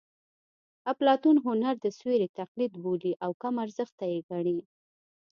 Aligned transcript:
اپلاتون 0.91 1.35
هنر 1.45 1.75
د 1.79 1.85
سیوري 1.97 2.27
تقلید 2.39 2.73
بولي 2.83 3.13
او 3.23 3.31
کم 3.41 3.53
ارزښته 3.65 4.05
یې 4.13 4.19
ګڼي 4.29 4.59